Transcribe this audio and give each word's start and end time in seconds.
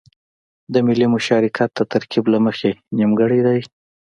د 0.73 0.75
ملي 0.87 1.07
مشارکت 1.15 1.69
د 1.75 1.79
ترکيب 1.93 2.25
له 2.33 2.39
مخې 2.45 2.71
نيمګړی 2.97 3.39
دی. 3.47 3.59